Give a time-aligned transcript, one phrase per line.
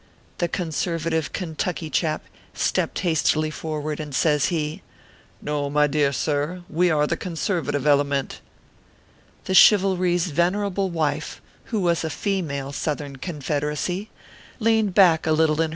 [0.39, 2.23] The conservative Kentucky chap
[2.55, 4.81] stepped hastily forward, and says he:
[5.43, 8.41] No, my dear sir, we are the conservative ele ment."
[9.43, 14.09] The Chivalry s venerable wife, who was a female Southern Confederacy,
[14.59, 15.69] leaned back a little in her 16* 370 ORPHEUS C.